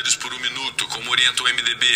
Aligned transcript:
poderes 0.00 0.16
por 0.16 0.32
um 0.32 0.40
minuto, 0.40 0.86
como 0.88 1.10
orienta 1.10 1.42
o 1.42 1.46
MDB. 1.46 1.86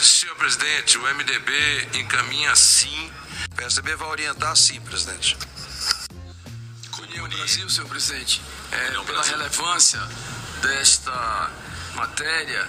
Senhor 0.00 0.34
presidente, 0.36 0.96
o 0.96 1.02
MDB 1.02 1.98
encaminha 2.00 2.54
sim. 2.56 3.10
O 3.52 3.54
PSDB 3.54 3.94
vai 3.96 4.08
orientar 4.08 4.56
sim, 4.56 4.80
presidente. 4.80 5.36
União 7.02 7.28
Brasil, 7.28 7.68
senhor 7.68 7.86
presidente, 7.88 8.40
é, 8.70 8.90
pela 8.90 9.04
Brasil. 9.04 9.36
relevância 9.36 10.00
desta 10.62 11.50
matéria, 11.94 12.66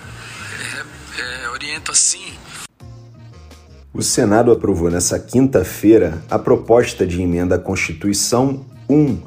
é, 1.18 1.22
é, 1.22 1.50
orienta 1.50 1.94
sim. 1.94 2.38
O 3.94 4.02
Senado 4.02 4.52
aprovou 4.52 4.92
nessa 4.92 5.18
quinta-feira 5.20 6.22
a 6.30 6.38
proposta 6.38 7.08
de 7.08 7.22
emenda 7.22 7.56
à 7.56 7.60
Constituição 7.60 8.66
1, 8.90 9.22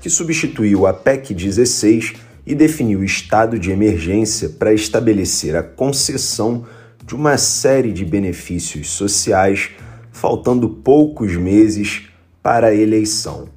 que 0.00 0.08
substituiu 0.08 0.86
a 0.86 0.94
PEC 0.94 1.34
16 1.34 2.14
e 2.46 2.54
definiu 2.54 3.04
estado 3.04 3.58
de 3.58 3.70
emergência 3.70 4.48
para 4.48 4.74
estabelecer 4.74 5.54
a 5.56 5.62
concessão 5.62 6.66
de 7.04 7.14
uma 7.14 7.36
série 7.36 7.92
de 7.92 8.04
benefícios 8.04 8.90
sociais, 8.90 9.70
faltando 10.12 10.68
poucos 10.68 11.34
meses 11.36 12.02
para 12.42 12.68
a 12.68 12.74
eleição. 12.74 13.48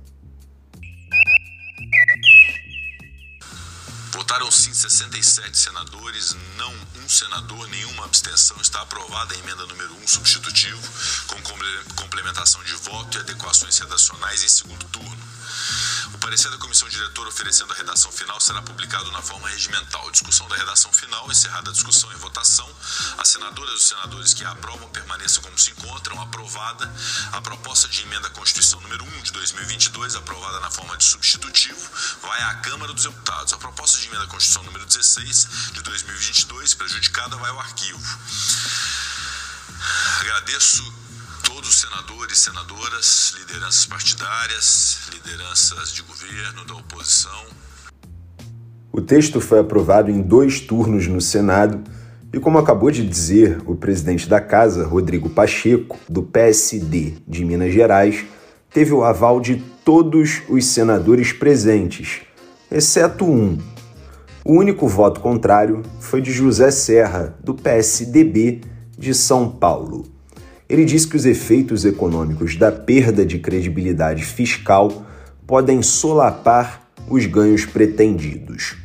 Votaram 4.11 4.49
sim 4.51 4.73
67 4.73 5.57
senadores, 5.57 6.35
não 6.57 6.73
um 7.03 7.09
senador, 7.09 7.67
nenhuma 7.69 8.05
abstenção. 8.05 8.57
Está 8.59 8.81
aprovada 8.81 9.33
a 9.33 9.37
emenda 9.37 9.65
número 9.67 9.93
1 10.03 10.07
substitutivo, 10.07 10.81
com 11.27 11.35
complementação 11.95 12.63
de 12.63 12.73
voto 12.73 13.17
e 13.17 13.21
adequações 13.21 13.77
redacionais 13.77 14.43
em 14.43 14.49
segundo 14.49 14.85
turno. 14.87 15.17
O 16.13 16.17
parecer 16.17 16.49
da 16.49 16.57
comissão 16.57 16.87
diretora 16.89 17.29
oferecendo 17.29 17.71
a 17.73 17.75
redação 17.75 18.11
final 18.11 18.39
será 18.39 18.61
publicado 18.61 19.11
na 19.11 19.21
forma 19.21 19.47
regimental. 19.49 20.09
Discussão 20.11 20.47
da 20.47 20.55
redação 20.55 20.91
final, 20.91 21.29
encerrada 21.31 21.69
a 21.69 21.73
discussão 21.73 22.11
e 22.11 22.15
votação. 22.15 22.69
As 23.17 23.27
senadoras 23.27 23.73
e 23.73 23.75
os 23.75 23.83
senadores 23.83 24.33
que 24.33 24.43
a 24.43 24.51
aprovam 24.51 24.87
permaneçam 24.89 25.43
como 25.43 25.57
se 25.57 25.71
encontram. 25.71 26.21
Aprovada 26.21 26.91
a 27.33 27.41
proposta 27.41 27.87
de 27.87 28.01
emenda 28.01 28.27
à 28.27 28.31
Constituição 28.31 28.79
número 28.81 29.03
1 29.03 29.21
de 29.23 29.31
2022, 29.31 30.15
aprovada 30.15 30.59
na 30.59 30.71
forma 30.71 30.97
de 30.97 31.03
substitutivo, 31.03 31.89
vai 32.21 32.41
à 32.43 32.55
Câmara 32.55 32.93
dos 32.93 33.03
Deputados. 33.03 33.53
A 33.53 33.57
proposta 33.57 33.99
de 33.99 34.07
emenda 34.07 34.23
à 34.23 34.27
Constituição 34.27 34.63
número 34.63 34.85
16 34.85 35.47
de 35.73 35.81
2022, 35.81 36.73
prejudicada, 36.73 37.35
vai 37.37 37.51
ao 37.51 37.59
arquivo. 37.59 38.19
Agradeço 40.21 40.93
todos 41.43 41.69
os 41.69 41.75
senadores, 41.75 42.39
senadoras, 42.39 43.33
lideranças 43.37 43.85
partidárias, 43.85 44.94
lideranças 45.13 45.91
de 45.93 46.01
governo, 46.01 46.65
da 46.65 46.75
oposição. 46.75 47.45
O 48.91 49.01
texto 49.01 49.41
foi 49.41 49.59
aprovado 49.59 50.09
em 50.09 50.21
dois 50.21 50.59
turnos 50.59 51.07
no 51.07 51.19
Senado 51.19 51.83
e, 52.33 52.39
como 52.39 52.57
acabou 52.57 52.91
de 52.91 53.05
dizer 53.05 53.61
o 53.65 53.75
presidente 53.75 54.27
da 54.27 54.41
Casa, 54.41 54.85
Rodrigo 54.85 55.29
Pacheco, 55.29 55.97
do 56.09 56.23
PSD 56.23 57.15
de 57.27 57.45
Minas 57.45 57.73
Gerais, 57.73 58.25
teve 58.69 58.93
o 58.93 59.03
aval 59.03 59.39
de 59.39 59.57
todos 59.85 60.41
os 60.49 60.65
senadores 60.65 61.31
presentes, 61.31 62.21
exceto 62.71 63.25
um. 63.25 63.57
O 64.43 64.53
único 64.53 64.87
voto 64.87 65.21
contrário 65.21 65.81
foi 65.99 66.21
de 66.21 66.31
José 66.31 66.71
Serra, 66.71 67.37
do 67.43 67.53
PSDB 67.53 68.61
de 68.97 69.13
São 69.13 69.49
Paulo. 69.49 70.14
Ele 70.67 70.83
diz 70.83 71.05
que 71.05 71.15
os 71.15 71.25
efeitos 71.25 71.85
econômicos 71.85 72.55
da 72.55 72.71
perda 72.71 73.25
de 73.25 73.37
credibilidade 73.37 74.23
fiscal 74.23 75.05
podem 75.45 75.81
solapar 75.81 76.89
os 77.07 77.25
ganhos 77.27 77.65
pretendidos. 77.65 78.77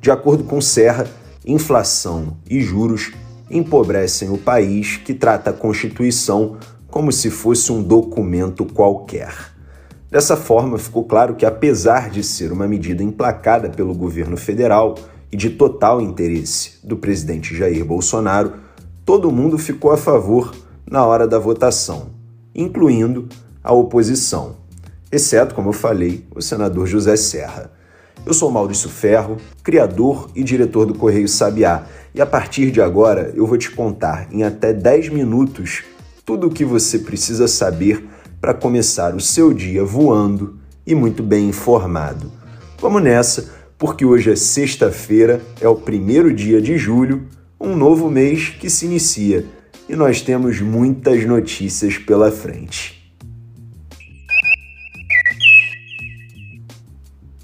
De 0.00 0.10
acordo 0.10 0.44
com 0.44 0.60
Serra, 0.60 1.06
inflação 1.46 2.36
e 2.48 2.60
juros 2.60 3.12
empobrecem 3.50 4.30
o 4.30 4.36
país 4.36 4.98
que 4.98 5.14
trata 5.14 5.50
a 5.50 5.54
Constituição 5.54 6.58
como 6.90 7.10
se 7.10 7.30
fosse 7.30 7.72
um 7.72 7.82
documento 7.82 8.64
qualquer. 8.66 9.34
Dessa 10.10 10.36
forma, 10.36 10.78
ficou 10.78 11.04
claro 11.04 11.34
que, 11.34 11.44
apesar 11.44 12.10
de 12.10 12.22
ser 12.22 12.52
uma 12.52 12.68
medida 12.68 13.02
emplacada 13.02 13.68
pelo 13.68 13.94
governo 13.94 14.36
federal 14.36 14.94
e 15.32 15.36
de 15.36 15.50
total 15.50 16.00
interesse 16.00 16.78
do 16.84 16.96
presidente 16.96 17.56
Jair 17.56 17.84
Bolsonaro, 17.84 18.52
todo 19.04 19.32
mundo 19.32 19.58
ficou 19.58 19.90
a 19.90 19.96
favor 19.96 20.54
na 20.88 21.04
hora 21.04 21.26
da 21.26 21.38
votação, 21.38 22.10
incluindo 22.54 23.28
a 23.62 23.72
oposição, 23.72 24.56
exceto, 25.10 25.54
como 25.54 25.70
eu 25.70 25.72
falei, 25.72 26.26
o 26.34 26.42
senador 26.42 26.86
José 26.86 27.16
Serra. 27.16 27.70
Eu 28.26 28.34
sou 28.34 28.50
Maurício 28.50 28.88
Ferro, 28.88 29.38
criador 29.62 30.30
e 30.34 30.42
diretor 30.42 30.86
do 30.86 30.94
Correio 30.94 31.28
Sabiá, 31.28 31.86
e 32.14 32.20
a 32.20 32.26
partir 32.26 32.70
de 32.70 32.80
agora 32.80 33.32
eu 33.34 33.46
vou 33.46 33.56
te 33.56 33.70
contar 33.70 34.28
em 34.30 34.42
até 34.42 34.72
10 34.72 35.08
minutos 35.08 35.82
tudo 36.24 36.46
o 36.46 36.50
que 36.50 36.64
você 36.64 36.98
precisa 36.98 37.48
saber 37.48 38.06
para 38.40 38.54
começar 38.54 39.14
o 39.14 39.20
seu 39.20 39.52
dia 39.52 39.84
voando 39.84 40.58
e 40.86 40.94
muito 40.94 41.22
bem 41.22 41.48
informado. 41.48 42.30
Vamos 42.78 43.02
nessa, 43.02 43.50
porque 43.78 44.04
hoje 44.04 44.30
é 44.30 44.36
sexta-feira, 44.36 45.40
é 45.60 45.68
o 45.68 45.74
primeiro 45.74 46.32
dia 46.32 46.60
de 46.60 46.76
julho, 46.76 47.26
um 47.60 47.74
novo 47.74 48.10
mês 48.10 48.50
que 48.50 48.68
se 48.68 48.84
inicia 48.86 49.44
e 49.88 49.94
nós 49.94 50.20
temos 50.20 50.60
muitas 50.60 51.24
notícias 51.24 51.98
pela 51.98 52.30
frente. 52.30 53.02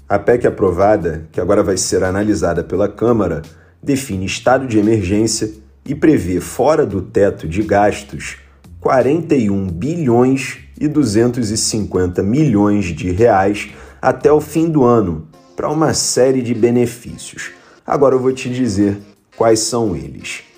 A 0.07 0.19
PEC 0.19 0.47
aprovada, 0.47 1.27
que 1.31 1.39
agora 1.39 1.63
vai 1.63 1.77
ser 1.77 2.03
analisada 2.03 2.63
pela 2.63 2.89
Câmara, 2.89 3.41
define 3.81 4.25
estado 4.25 4.67
de 4.67 4.77
emergência 4.77 5.51
e 5.85 5.95
prevê 5.95 6.41
fora 6.41 6.85
do 6.85 7.01
teto 7.01 7.47
de 7.47 7.63
gastos 7.63 8.37
41 8.81 9.67
bilhões 9.67 10.59
e 10.79 10.87
250 10.87 12.21
milhões 12.23 12.85
de 12.85 13.11
reais 13.11 13.69
até 14.01 14.31
o 14.31 14.41
fim 14.41 14.69
do 14.69 14.83
ano 14.83 15.27
para 15.55 15.69
uma 15.69 15.93
série 15.93 16.41
de 16.41 16.53
benefícios. 16.53 17.51
Agora 17.85 18.15
eu 18.15 18.19
vou 18.19 18.33
te 18.33 18.49
dizer 18.49 18.97
quais 19.37 19.59
são 19.59 19.95
eles 19.95 20.50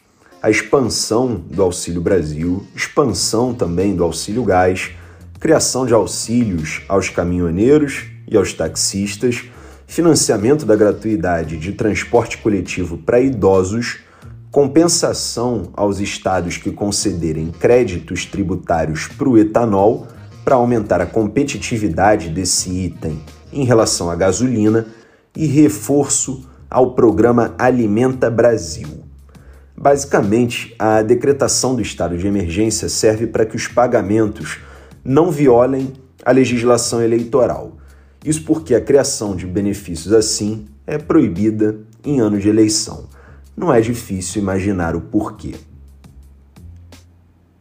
a 0.43 0.49
expansão 0.49 1.41
do 1.49 1.63
Auxílio 1.63 2.01
Brasil, 2.01 2.67
expansão 2.75 3.53
também 3.53 3.95
do 3.95 4.03
Auxílio 4.03 4.43
Gás, 4.43 4.91
criação 5.39 5.85
de 5.85 5.93
auxílios 5.93 6.81
aos 6.89 7.07
caminhoneiros 7.07 8.07
e 8.27 8.35
aos 8.35 8.51
taxistas, 8.51 9.45
financiamento 9.87 10.65
da 10.65 10.75
gratuidade 10.75 11.55
de 11.55 11.71
transporte 11.71 12.39
coletivo 12.39 12.97
para 12.97 13.21
idosos, 13.21 13.99
compensação 14.51 15.71
aos 15.77 16.01
estados 16.01 16.57
que 16.57 16.73
concederem 16.73 17.49
créditos 17.49 18.25
tributários 18.25 19.07
para 19.07 19.29
o 19.29 19.37
etanol 19.37 20.09
para 20.43 20.55
aumentar 20.55 20.99
a 20.99 21.05
competitividade 21.05 22.27
desse 22.27 22.69
item 22.69 23.17
em 23.53 23.63
relação 23.63 24.11
à 24.11 24.15
gasolina 24.15 24.87
e 25.37 25.45
reforço 25.45 26.45
ao 26.69 26.91
programa 26.91 27.55
Alimenta 27.57 28.29
Brasil. 28.29 29.02
Basicamente, 29.75 30.75
a 30.77 31.01
decretação 31.01 31.75
do 31.75 31.81
estado 31.81 32.17
de 32.17 32.27
emergência 32.27 32.87
serve 32.87 33.27
para 33.27 33.45
que 33.45 33.55
os 33.55 33.67
pagamentos 33.67 34.59
não 35.03 35.31
violem 35.31 35.93
a 36.23 36.31
legislação 36.31 37.01
eleitoral. 37.01 37.77
Isso 38.23 38.43
porque 38.43 38.75
a 38.75 38.81
criação 38.81 39.35
de 39.35 39.45
benefícios 39.45 40.13
assim 40.13 40.65
é 40.87 40.97
proibida 40.97 41.79
em 42.03 42.19
ano 42.19 42.39
de 42.39 42.47
eleição. 42.47 43.05
Não 43.55 43.73
é 43.73 43.81
difícil 43.81 44.41
imaginar 44.41 44.95
o 44.95 45.01
porquê. 45.01 45.55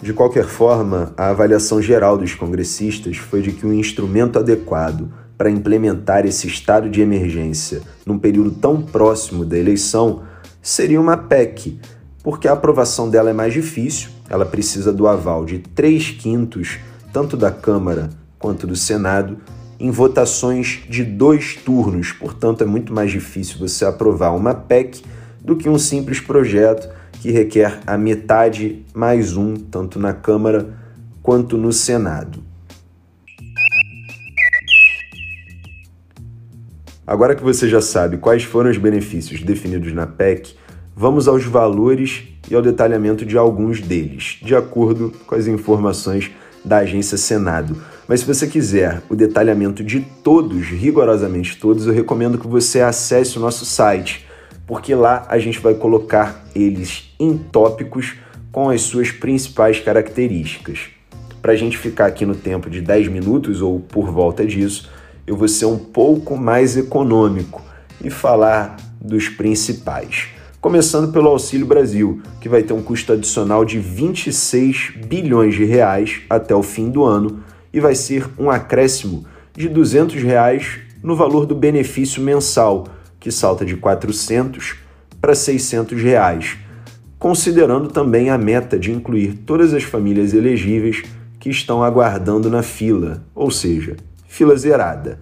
De 0.02 0.12
qualquer 0.12 0.46
forma, 0.46 1.12
a 1.16 1.30
avaliação 1.30 1.80
geral 1.80 2.18
dos 2.18 2.34
congressistas 2.34 3.16
foi 3.16 3.40
de 3.40 3.52
que 3.52 3.64
o 3.64 3.70
um 3.70 3.72
instrumento 3.72 4.38
adequado 4.38 5.12
para 5.38 5.50
implementar 5.50 6.26
esse 6.26 6.46
estado 6.46 6.88
de 6.88 7.00
emergência 7.00 7.82
num 8.04 8.18
período 8.18 8.50
tão 8.50 8.82
próximo 8.82 9.44
da 9.44 9.58
eleição 9.58 10.22
seria 10.60 11.00
uma 11.00 11.16
PEC, 11.16 11.78
porque 12.22 12.46
a 12.46 12.52
aprovação 12.52 13.10
dela 13.10 13.30
é 13.30 13.32
mais 13.32 13.52
difícil, 13.52 14.10
ela 14.28 14.46
precisa 14.46 14.92
do 14.92 15.06
aval 15.06 15.44
de 15.44 15.58
3 15.58 16.10
quintos, 16.10 16.78
tanto 17.12 17.36
da 17.36 17.50
Câmara 17.50 18.10
quanto 18.38 18.66
do 18.66 18.76
Senado, 18.76 19.38
em 19.78 19.90
votações 19.90 20.82
de 20.88 21.02
dois 21.02 21.56
turnos, 21.56 22.12
portanto 22.12 22.62
é 22.62 22.66
muito 22.66 22.92
mais 22.92 23.10
difícil 23.10 23.58
você 23.58 23.84
aprovar 23.84 24.30
uma 24.30 24.54
PEC 24.54 25.02
do 25.40 25.56
que 25.56 25.68
um 25.68 25.76
simples 25.78 26.20
projeto 26.20 26.88
que 27.20 27.32
requer 27.32 27.80
a 27.86 27.98
metade 27.98 28.84
mais 28.94 29.36
um, 29.36 29.54
tanto 29.54 29.98
na 29.98 30.12
Câmara 30.12 30.72
quanto 31.20 31.56
no 31.56 31.72
Senado. 31.72 32.42
Agora 37.04 37.34
que 37.34 37.42
você 37.42 37.68
já 37.68 37.80
sabe 37.80 38.18
quais 38.18 38.44
foram 38.44 38.70
os 38.70 38.78
benefícios 38.78 39.42
definidos 39.42 39.92
na 39.92 40.06
PEC, 40.06 40.54
Vamos 40.94 41.26
aos 41.26 41.44
valores 41.44 42.24
e 42.50 42.54
ao 42.54 42.60
detalhamento 42.60 43.24
de 43.24 43.38
alguns 43.38 43.80
deles, 43.80 44.38
de 44.42 44.54
acordo 44.54 45.10
com 45.26 45.34
as 45.34 45.46
informações 45.46 46.30
da 46.62 46.78
agência 46.78 47.16
Senado. 47.16 47.76
Mas 48.06 48.20
se 48.20 48.26
você 48.26 48.46
quiser 48.46 49.02
o 49.08 49.16
detalhamento 49.16 49.82
de 49.82 50.00
todos, 50.22 50.66
rigorosamente 50.66 51.56
todos, 51.56 51.86
eu 51.86 51.94
recomendo 51.94 52.36
que 52.36 52.46
você 52.46 52.82
acesse 52.82 53.38
o 53.38 53.40
nosso 53.40 53.64
site, 53.64 54.26
porque 54.66 54.94
lá 54.94 55.24
a 55.28 55.38
gente 55.38 55.60
vai 55.60 55.72
colocar 55.72 56.44
eles 56.54 57.14
em 57.18 57.38
tópicos 57.38 58.14
com 58.52 58.68
as 58.68 58.82
suas 58.82 59.10
principais 59.10 59.80
características. 59.80 60.90
Para 61.40 61.52
a 61.52 61.56
gente 61.56 61.78
ficar 61.78 62.04
aqui 62.04 62.26
no 62.26 62.34
tempo 62.34 62.68
de 62.68 62.82
10 62.82 63.08
minutos 63.08 63.62
ou 63.62 63.80
por 63.80 64.10
volta 64.10 64.44
disso, 64.44 64.90
eu 65.26 65.36
vou 65.38 65.48
ser 65.48 65.64
um 65.64 65.78
pouco 65.78 66.36
mais 66.36 66.76
econômico 66.76 67.62
e 68.04 68.10
falar 68.10 68.76
dos 69.00 69.30
principais. 69.30 70.28
Começando 70.62 71.12
pelo 71.12 71.26
Auxílio 71.26 71.66
Brasil, 71.66 72.22
que 72.40 72.48
vai 72.48 72.62
ter 72.62 72.72
um 72.72 72.80
custo 72.80 73.12
adicional 73.12 73.64
de 73.64 73.80
26 73.80 74.92
bilhões 75.08 75.56
de 75.56 75.64
reais 75.64 76.20
até 76.30 76.54
o 76.54 76.62
fim 76.62 76.88
do 76.88 77.02
ano 77.02 77.42
e 77.72 77.80
vai 77.80 77.96
ser 77.96 78.30
um 78.38 78.48
acréscimo 78.48 79.26
de 79.52 79.68
200 79.68 80.22
reais 80.22 80.78
no 81.02 81.16
valor 81.16 81.46
do 81.46 81.54
benefício 81.56 82.22
mensal, 82.22 82.86
que 83.18 83.28
salta 83.32 83.64
de 83.64 83.76
400 83.76 84.76
para 85.20 85.34
600 85.34 86.00
reais, 86.00 86.56
considerando 87.18 87.88
também 87.88 88.30
a 88.30 88.38
meta 88.38 88.78
de 88.78 88.92
incluir 88.92 89.34
todas 89.44 89.74
as 89.74 89.82
famílias 89.82 90.32
elegíveis 90.32 91.02
que 91.40 91.50
estão 91.50 91.82
aguardando 91.82 92.48
na 92.48 92.62
fila, 92.62 93.24
ou 93.34 93.50
seja, 93.50 93.96
fila 94.28 94.54
zerada. 94.54 95.18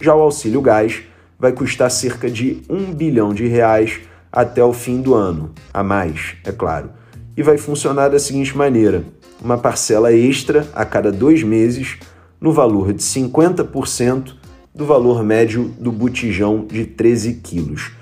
Já 0.00 0.16
o 0.16 0.20
auxílio 0.20 0.60
gás 0.60 1.00
vai 1.38 1.52
custar 1.52 1.92
cerca 1.92 2.28
de 2.28 2.62
1 2.68 2.92
bilhão 2.92 3.32
de 3.32 3.46
reais 3.46 4.00
até 4.32 4.62
o 4.62 4.72
fim 4.72 5.00
do 5.00 5.14
ano, 5.14 5.50
a 5.72 5.82
mais, 5.82 6.34
é 6.44 6.52
claro, 6.52 6.90
e 7.36 7.42
vai 7.42 7.58
funcionar 7.58 8.08
da 8.08 8.18
seguinte 8.18 8.56
maneira: 8.56 9.04
uma 9.42 9.58
parcela 9.58 10.12
extra 10.12 10.66
a 10.74 10.84
cada 10.84 11.10
dois 11.10 11.42
meses 11.42 11.98
no 12.40 12.52
valor 12.52 12.92
de 12.92 13.02
50% 13.02 14.34
do 14.74 14.86
valor 14.86 15.22
médio 15.22 15.74
do 15.78 15.90
botijão 15.90 16.66
de 16.66 16.86
13 16.86 17.34
quilos. 17.34 17.92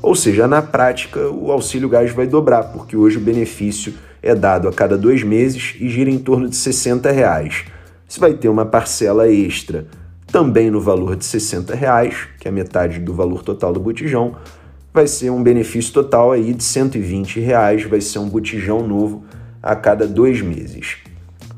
Ou 0.00 0.14
seja, 0.14 0.46
na 0.46 0.62
prática, 0.62 1.28
o 1.28 1.50
auxílio 1.50 1.88
gás 1.88 2.12
vai 2.12 2.26
dobrar, 2.26 2.64
porque 2.64 2.96
hoje 2.96 3.16
o 3.16 3.20
benefício 3.20 3.94
é 4.22 4.34
dado 4.34 4.68
a 4.68 4.72
cada 4.72 4.96
dois 4.96 5.22
meses 5.22 5.74
e 5.80 5.88
gira 5.88 6.10
em 6.10 6.18
torno 6.18 6.48
de 6.48 6.56
60 6.56 7.10
reais. 7.10 7.64
Você 8.06 8.20
vai 8.20 8.34
ter 8.34 8.48
uma 8.48 8.64
parcela 8.64 9.28
extra 9.28 9.86
também 10.26 10.70
no 10.70 10.80
valor 10.80 11.16
de 11.16 11.24
60 11.24 11.74
reais, 11.74 12.28
que 12.38 12.46
é 12.46 12.50
metade 12.50 13.00
do 13.00 13.12
valor 13.14 13.42
total 13.42 13.72
do 13.72 13.80
botijão, 13.80 14.36
vai 14.98 15.06
ser 15.06 15.30
um 15.30 15.40
benefício 15.40 15.92
total 15.92 16.32
aí 16.32 16.52
de 16.52 16.64
120 16.64 17.38
reais, 17.38 17.84
vai 17.84 18.00
ser 18.00 18.18
um 18.18 18.28
botijão 18.28 18.84
novo 18.84 19.22
a 19.62 19.76
cada 19.76 20.08
dois 20.08 20.40
meses. 20.40 20.96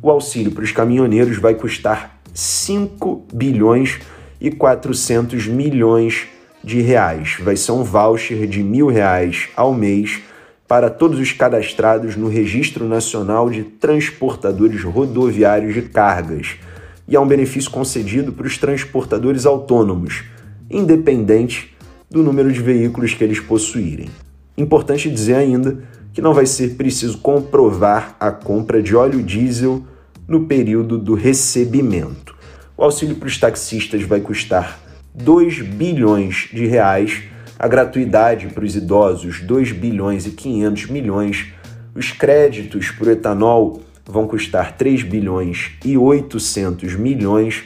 O 0.03 0.11
auxílio 0.11 0.53
para 0.53 0.63
os 0.63 0.73
caminhoneiros 0.73 1.39
vai 1.39 1.55
custar 1.55 2.21
5 2.35 3.29
bilhões 3.33 3.99
e 4.39 4.51
400 4.51 5.47
milhões 5.47 6.29
de 6.63 6.83
reais. 6.83 7.39
Vai 7.41 7.57
ser 7.57 7.73
um 7.73 7.83
voucher 7.83 8.47
de 8.47 8.63
mil 8.63 8.89
reais 8.89 9.49
ao 9.57 9.73
mês 9.73 10.21
para 10.69 10.91
todos 10.91 11.19
os 11.19 11.33
cadastrados 11.33 12.17
no 12.17 12.29
Registro 12.29 12.87
Nacional 12.87 13.49
de 13.49 13.63
Transportadores 13.63 14.85
Rodoviários 14.85 15.73
de 15.73 15.81
Cargas. 15.81 16.57
E 17.09 17.17
é 17.17 17.21
um 17.21 17.27
benefício 17.27 17.71
concedido 17.71 18.35
para 18.35 18.47
os 18.47 18.59
transportadores 18.59 19.47
autônomos, 19.47 20.25
independente 20.71 21.75
do 22.11 22.23
número 22.23 22.53
de 22.53 22.61
veículos 22.61 23.15
que 23.15 23.23
eles 23.23 23.39
possuírem. 23.39 24.11
Importante 24.59 25.09
dizer 25.09 25.37
ainda 25.37 25.79
que 26.13 26.21
não 26.21 26.35
vai 26.35 26.45
ser 26.45 26.75
preciso 26.75 27.19
comprovar 27.19 28.17
a 28.19 28.33
compra 28.33 28.83
de 28.83 28.97
óleo 28.97 29.23
diesel 29.23 29.85
no 30.27 30.47
período 30.47 30.99
do 30.99 31.15
recebimento. 31.15 32.37
O 32.77 32.83
auxílio 32.83 33.17
para 33.17 33.29
os 33.29 33.39
taxistas 33.39 34.03
vai 34.03 34.21
custar 34.21 34.81
2 35.15 35.63
bilhões 35.63 36.49
de 36.53 36.67
reais, 36.67 37.23
a 37.59 37.69
gratuidade 37.69 38.49
para 38.49 38.65
os 38.65 38.75
idosos 38.75 39.41
2 39.41 39.73
bilhões 39.73 40.27
e 40.27 40.31
500 40.31 40.87
milhões, 40.87 41.47
os 41.95 42.11
créditos 42.11 42.91
para 42.91 43.09
o 43.09 43.11
etanol 43.11 43.83
vão 44.05 44.27
custar 44.27 44.77
3 44.77 45.03
bilhões 45.03 45.73
e 45.85 45.97
800 45.97 46.95
milhões 46.95 47.65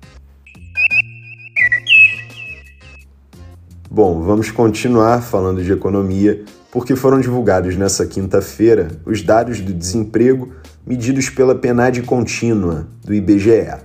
Bom, 3.90 4.20
vamos 4.20 4.50
continuar 4.50 5.23
falando 5.23 5.64
de 5.64 5.73
economia, 5.73 6.44
porque 6.70 6.94
foram 6.94 7.20
divulgados 7.20 7.75
nessa 7.75 8.05
quinta-feira 8.05 8.90
os 9.06 9.23
dados 9.23 9.62
do 9.62 9.73
desemprego 9.73 10.50
medidos 10.87 11.31
pela 11.31 11.55
PNAD 11.55 12.02
contínua 12.02 12.87
do 13.02 13.14
IBGE. 13.14 13.79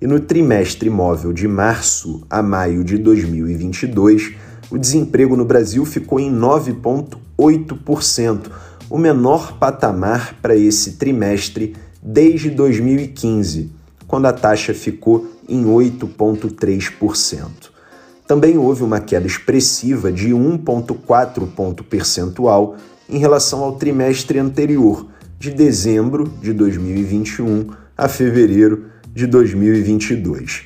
E 0.00 0.06
no 0.06 0.20
trimestre 0.20 0.88
móvel 0.88 1.34
de 1.34 1.46
março 1.46 2.26
a 2.30 2.42
maio 2.42 2.82
de 2.82 2.96
2022, 2.96 4.36
o 4.70 4.78
desemprego 4.78 5.36
no 5.36 5.44
Brasil 5.44 5.84
ficou 5.84 6.18
em 6.18 6.34
9,8%, 6.34 8.50
o 8.88 8.96
menor 8.96 9.58
patamar 9.58 10.34
para 10.40 10.56
esse 10.56 10.92
trimestre 10.92 11.76
desde 12.02 12.48
2015, 12.48 13.70
quando 14.06 14.24
a 14.24 14.32
taxa 14.32 14.72
ficou 14.72 15.30
em 15.46 15.66
8,3%. 15.66 17.71
Também 18.32 18.56
houve 18.56 18.82
uma 18.82 18.98
queda 18.98 19.26
expressiva 19.26 20.10
de 20.10 20.30
1,4 20.30 21.46
ponto 21.54 21.84
percentual 21.84 22.76
em 23.06 23.18
relação 23.18 23.62
ao 23.62 23.74
trimestre 23.74 24.38
anterior, 24.38 25.06
de 25.38 25.50
dezembro 25.50 26.32
de 26.40 26.54
2021 26.54 27.66
a 27.94 28.08
fevereiro 28.08 28.86
de 29.12 29.26
2022. 29.26 30.62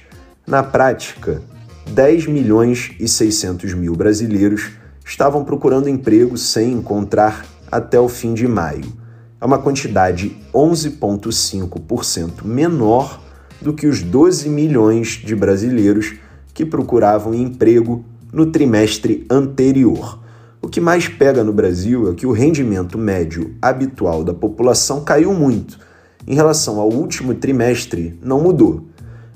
Na 0.47 0.63
prática, 0.63 1.43
10 1.91 2.29
milhões 2.29 2.93
e 3.01 3.09
600 3.09 3.75
mil 3.75 3.97
brasileiros 3.97 4.71
estavam 5.05 5.45
procurando 5.45 5.89
emprego 5.89 6.39
sem 6.39 6.71
encontrar 6.73 7.45
até 7.69 7.99
o 7.99 8.09
fim 8.09 8.33
de 8.33 8.47
maio. 8.47 8.93
É 9.41 9.45
uma 9.45 9.59
quantidade 9.59 10.37
11,5% 10.55 12.45
menor 12.45 13.21
do 13.61 13.73
que 13.73 13.89
os 13.89 14.03
12 14.03 14.49
milhões 14.49 15.21
de 15.25 15.35
brasileiros 15.35 16.15
que 16.57 16.65
procuravam 16.65 17.33
emprego 17.35 18.03
no 18.33 18.47
trimestre 18.47 19.25
anterior. 19.31 20.19
O 20.63 20.69
que 20.69 20.81
mais 20.81 21.07
pega 21.07 21.45
no 21.45 21.53
Brasil 21.53 22.11
é 22.11 22.15
que 22.15 22.27
o 22.27 22.33
rendimento 22.33 22.97
médio 22.97 23.55
habitual 23.61 24.25
da 24.25 24.33
população 24.33 25.05
caiu 25.05 25.35
muito, 25.35 25.79
em 26.27 26.35
relação 26.35 26.81
ao 26.81 26.91
último 26.91 27.35
trimestre, 27.35 28.19
não 28.23 28.41
mudou, 28.41 28.87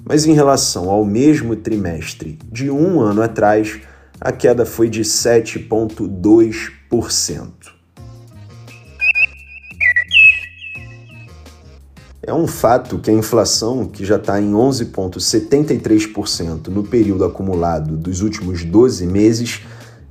mas 0.03 0.25
em 0.25 0.33
relação 0.33 0.89
ao 0.89 1.05
mesmo 1.05 1.55
trimestre 1.55 2.39
de 2.51 2.71
um 2.71 3.01
ano 3.01 3.21
atrás, 3.21 3.79
a 4.19 4.33
queda 4.33 4.65
foi 4.65 4.89
de 4.89 5.03
7,2%. 5.03 7.80
É 12.31 12.33
um 12.33 12.47
fato 12.47 13.01
que 13.01 13.11
a 13.11 13.13
inflação, 13.13 13.87
que 13.87 14.05
já 14.05 14.15
está 14.15 14.41
em 14.41 14.53
11,73% 14.53 16.69
no 16.69 16.85
período 16.85 17.25
acumulado 17.25 17.97
dos 17.97 18.23
últimos 18.23 18.65
12 18.65 19.05
meses, 19.05 19.63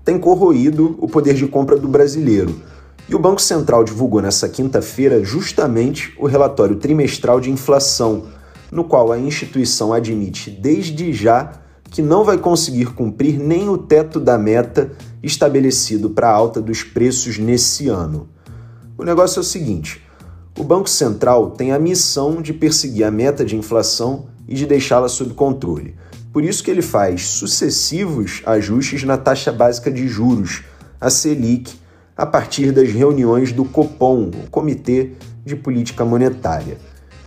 tem 0.03 0.19
corroído 0.19 0.97
o 0.99 1.07
poder 1.07 1.35
de 1.35 1.47
compra 1.47 1.77
do 1.77 1.88
brasileiro 1.88 2.61
e 3.07 3.15
o 3.15 3.19
Banco 3.19 3.41
Central 3.41 3.85
divulgou 3.85 4.21
nessa 4.21 4.49
quinta-feira 4.49 5.23
justamente 5.23 6.13
o 6.19 6.27
relatório 6.27 6.75
trimestral 6.75 7.39
de 7.39 7.49
inflação, 7.49 8.25
no 8.69 8.83
qual 8.83 9.13
a 9.13 9.17
instituição 9.17 9.93
admite 9.93 10.51
desde 10.51 11.13
já 11.13 11.53
que 11.89 12.01
não 12.01 12.25
vai 12.25 12.38
conseguir 12.38 12.88
cumprir 12.88 13.39
nem 13.39 13.69
o 13.69 13.77
teto 13.77 14.19
da 14.19 14.38
meta 14.38 14.91
estabelecido 15.23 16.09
para 16.09 16.27
a 16.27 16.33
alta 16.33 16.61
dos 16.61 16.83
preços 16.83 17.38
nesse 17.38 17.88
ano. 17.88 18.27
O 18.97 19.05
negócio 19.05 19.39
é 19.39 19.41
o 19.41 19.45
seguinte: 19.45 20.08
o 20.59 20.63
Banco 20.63 20.89
Central 20.89 21.51
tem 21.51 21.71
a 21.71 21.79
missão 21.79 22.41
de 22.41 22.51
perseguir 22.51 23.05
a 23.05 23.11
meta 23.11 23.45
de 23.45 23.55
inflação 23.55 24.25
e 24.45 24.53
de 24.53 24.65
deixá-la 24.65 25.07
sob 25.07 25.33
controle. 25.33 25.95
Por 26.33 26.43
isso 26.43 26.61
que 26.61 26.69
ele 26.69 26.81
faz 26.81 27.27
sucessivos 27.27 28.41
ajustes 28.45 29.05
na 29.05 29.17
taxa 29.17 29.53
básica 29.53 29.89
de 29.89 30.05
juros, 30.05 30.63
a 30.99 31.09
Selic, 31.09 31.79
a 32.15 32.25
partir 32.25 32.73
das 32.73 32.89
reuniões 32.89 33.53
do 33.53 33.63
Copom, 33.63 34.29
o 34.29 34.49
Comitê 34.51 35.11
de 35.45 35.55
Política 35.55 36.03
Monetária. 36.03 36.77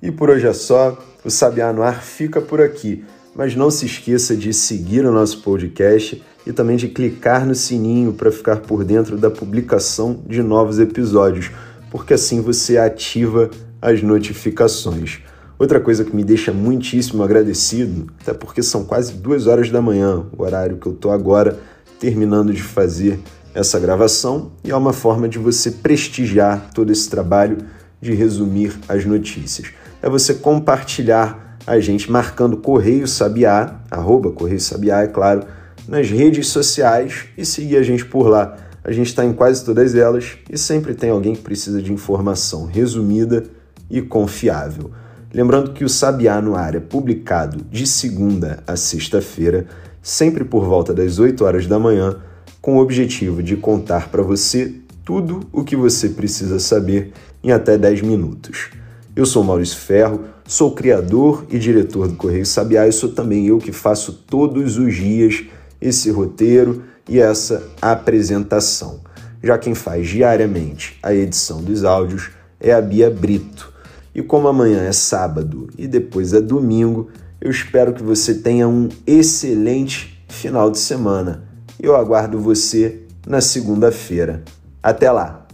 E 0.00 0.12
por 0.12 0.30
hoje 0.30 0.46
é 0.46 0.52
só, 0.52 0.96
o 1.24 1.30
Sabiá 1.30 1.72
no 1.72 1.82
Ar 1.82 2.00
fica 2.02 2.40
por 2.40 2.60
aqui, 2.60 3.04
mas 3.34 3.56
não 3.56 3.68
se 3.68 3.84
esqueça 3.84 4.36
de 4.36 4.54
seguir 4.54 5.04
o 5.04 5.10
nosso 5.10 5.42
podcast 5.42 6.22
e 6.46 6.52
também 6.52 6.76
de 6.76 6.86
clicar 6.86 7.44
no 7.44 7.54
sininho 7.54 8.12
para 8.12 8.30
ficar 8.30 8.58
por 8.58 8.84
dentro 8.84 9.16
da 9.16 9.28
publicação 9.28 10.22
de 10.24 10.40
novos 10.40 10.78
episódios, 10.78 11.50
porque 11.90 12.14
assim 12.14 12.40
você 12.40 12.78
ativa 12.78 13.50
as 13.82 14.00
notificações. 14.00 15.18
Outra 15.58 15.80
coisa 15.80 16.04
que 16.04 16.14
me 16.14 16.22
deixa 16.22 16.52
muitíssimo 16.52 17.24
agradecido, 17.24 18.06
até 18.22 18.32
porque 18.32 18.62
são 18.62 18.84
quase 18.84 19.14
duas 19.14 19.48
horas 19.48 19.68
da 19.68 19.82
manhã, 19.82 20.26
o 20.36 20.44
horário 20.44 20.76
que 20.76 20.86
eu 20.86 20.92
estou 20.92 21.10
agora 21.10 21.58
terminando 21.98 22.52
de 22.52 22.62
fazer 22.62 23.18
essa 23.52 23.80
gravação, 23.80 24.52
e 24.62 24.70
é 24.70 24.76
uma 24.76 24.92
forma 24.92 25.28
de 25.28 25.38
você 25.38 25.72
prestigiar 25.72 26.70
todo 26.72 26.92
esse 26.92 27.10
trabalho 27.10 27.58
de 28.00 28.14
resumir 28.14 28.78
as 28.88 29.04
notícias 29.04 29.72
é 30.02 30.08
você 30.08 30.34
compartilhar 30.34 31.58
a 31.66 31.78
gente 31.80 32.10
marcando 32.10 32.56
Correio 32.56 33.06
Sabiá, 33.06 33.80
arroba 33.90 34.30
Correio 34.30 34.60
Sabiá, 34.60 35.02
é 35.02 35.06
claro, 35.06 35.44
nas 35.86 36.10
redes 36.10 36.48
sociais 36.48 37.26
e 37.36 37.44
seguir 37.44 37.76
a 37.76 37.82
gente 37.82 38.04
por 38.04 38.28
lá. 38.28 38.56
A 38.82 38.92
gente 38.92 39.08
está 39.08 39.24
em 39.24 39.32
quase 39.32 39.64
todas 39.64 39.94
elas 39.94 40.38
e 40.48 40.56
sempre 40.56 40.94
tem 40.94 41.10
alguém 41.10 41.34
que 41.34 41.42
precisa 41.42 41.82
de 41.82 41.92
informação 41.92 42.64
resumida 42.64 43.44
e 43.90 44.00
confiável. 44.00 44.90
Lembrando 45.32 45.72
que 45.72 45.84
o 45.84 45.88
Sabiá 45.88 46.40
no 46.40 46.54
ar 46.54 46.74
é 46.74 46.80
publicado 46.80 47.62
de 47.70 47.86
segunda 47.86 48.62
a 48.66 48.76
sexta-feira, 48.76 49.66
sempre 50.00 50.42
por 50.42 50.64
volta 50.64 50.94
das 50.94 51.18
8 51.18 51.44
horas 51.44 51.66
da 51.66 51.78
manhã, 51.78 52.16
com 52.62 52.76
o 52.76 52.80
objetivo 52.80 53.42
de 53.42 53.56
contar 53.56 54.08
para 54.08 54.22
você 54.22 54.74
tudo 55.04 55.40
o 55.52 55.64
que 55.64 55.76
você 55.76 56.08
precisa 56.08 56.58
saber 56.58 57.12
em 57.42 57.52
até 57.52 57.76
10 57.76 58.02
minutos. 58.02 58.70
Eu 59.18 59.26
sou 59.26 59.42
Maurício 59.42 59.78
Ferro, 59.78 60.26
sou 60.46 60.70
criador 60.70 61.44
e 61.50 61.58
diretor 61.58 62.06
do 62.06 62.14
Correio 62.14 62.46
Sabiá 62.46 62.86
e 62.86 62.92
sou 62.92 63.08
também 63.08 63.48
eu 63.48 63.58
que 63.58 63.72
faço 63.72 64.12
todos 64.12 64.78
os 64.78 64.94
dias 64.94 65.44
esse 65.80 66.08
roteiro 66.08 66.84
e 67.08 67.18
essa 67.18 67.68
apresentação. 67.82 69.00
Já 69.42 69.58
quem 69.58 69.74
faz 69.74 70.06
diariamente 70.06 70.96
a 71.02 71.12
edição 71.12 71.60
dos 71.64 71.82
áudios 71.82 72.30
é 72.60 72.72
a 72.72 72.80
Bia 72.80 73.10
Brito. 73.10 73.72
E 74.14 74.22
como 74.22 74.46
amanhã 74.46 74.84
é 74.84 74.92
sábado 74.92 75.68
e 75.76 75.88
depois 75.88 76.32
é 76.32 76.40
domingo, 76.40 77.08
eu 77.40 77.50
espero 77.50 77.92
que 77.92 78.04
você 78.04 78.34
tenha 78.34 78.68
um 78.68 78.88
excelente 79.04 80.22
final 80.28 80.70
de 80.70 80.78
semana. 80.78 81.42
Eu 81.80 81.96
aguardo 81.96 82.38
você 82.38 83.00
na 83.26 83.40
segunda-feira. 83.40 84.44
Até 84.80 85.10
lá! 85.10 85.47